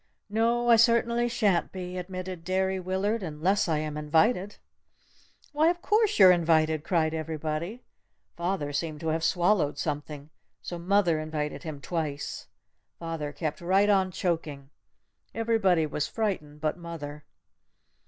[0.31, 4.57] "No, I certainly sha'n't be," admitted Derry Willard, "unless I am invited!"
[5.51, 7.83] "Why, of course, you're invited!" cried everybody.
[8.35, 10.31] Father seemed to have swallowed something.
[10.59, 12.47] So mother invited him twice.
[12.97, 14.71] Father kept right on choking.
[15.35, 17.23] Everybody was frightened but mother.